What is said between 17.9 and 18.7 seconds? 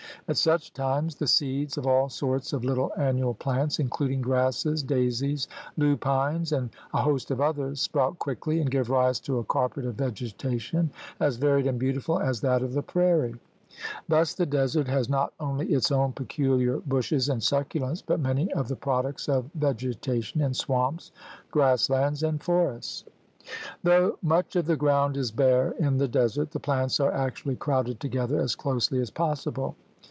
but many of